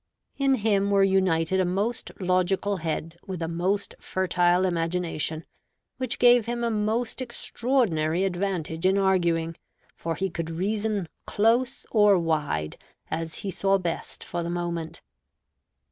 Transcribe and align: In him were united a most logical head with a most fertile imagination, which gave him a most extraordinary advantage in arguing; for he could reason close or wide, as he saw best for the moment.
In 0.37 0.55
him 0.55 0.89
were 0.89 1.03
united 1.03 1.59
a 1.59 1.63
most 1.65 2.09
logical 2.19 2.77
head 2.77 3.19
with 3.27 3.39
a 3.39 3.47
most 3.47 3.93
fertile 3.99 4.65
imagination, 4.65 5.45
which 5.97 6.17
gave 6.17 6.47
him 6.47 6.63
a 6.63 6.71
most 6.71 7.21
extraordinary 7.21 8.23
advantage 8.23 8.87
in 8.87 8.97
arguing; 8.97 9.55
for 9.95 10.15
he 10.15 10.31
could 10.31 10.49
reason 10.49 11.07
close 11.27 11.85
or 11.91 12.17
wide, 12.17 12.77
as 13.11 13.35
he 13.45 13.51
saw 13.51 13.77
best 13.77 14.23
for 14.23 14.41
the 14.41 14.49
moment. 14.49 15.03